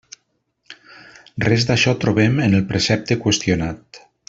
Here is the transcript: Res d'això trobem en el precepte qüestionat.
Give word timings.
Res 1.45 1.67
d'això 1.71 1.93
trobem 2.05 2.41
en 2.47 2.57
el 2.61 2.65
precepte 2.73 3.19
qüestionat. 3.27 4.03